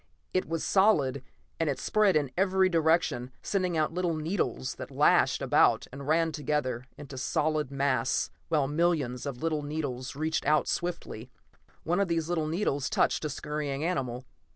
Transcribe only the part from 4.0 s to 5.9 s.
needles that lashed about